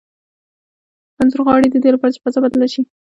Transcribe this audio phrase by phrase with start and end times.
[1.17, 2.81] رنځور غاړي د دې لپاره چې فضا بدله شي.